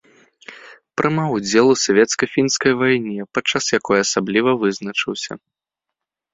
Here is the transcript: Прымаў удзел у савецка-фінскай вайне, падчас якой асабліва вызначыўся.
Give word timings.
Прымаў 0.99 1.29
удзел 1.37 1.65
у 1.73 1.75
савецка-фінскай 1.85 2.73
вайне, 2.81 3.29
падчас 3.37 3.65
якой 3.79 3.97
асабліва 4.09 4.59
вызначыўся. 4.67 5.33